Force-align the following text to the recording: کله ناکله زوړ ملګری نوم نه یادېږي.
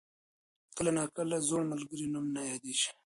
کله 0.75 0.91
ناکله 0.97 1.37
زوړ 1.47 1.61
ملګری 1.71 2.05
نوم 2.13 2.25
نه 2.35 2.41
یادېږي. 2.49 2.89